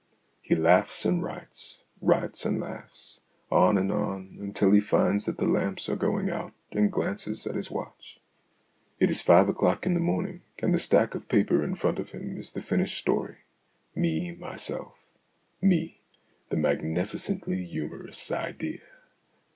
[0.41, 3.19] He laughs and writes, writes and laughs,
[3.51, 7.53] on and on, until he finds that the lamps are going out, and glances at
[7.53, 8.19] his watch.
[8.99, 12.09] It is five o'clock in the morning, and the stack of paper in front of
[12.13, 13.41] him is the finished story
[13.93, 15.05] me myself
[15.61, 16.01] me,
[16.49, 18.81] the magnificently humorous idea.